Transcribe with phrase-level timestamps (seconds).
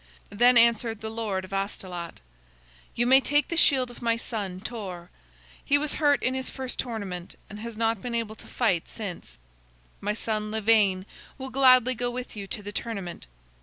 [0.31, 2.21] Then answered the Lord of Astolat:
[2.95, 5.11] "You may take the shield of my son Torre.
[5.63, 9.37] He was hurt in his first tournament, and has not been able to fight since.
[9.99, 11.05] My son Lavaine
[11.37, 13.27] will gladly go with you to the tournament.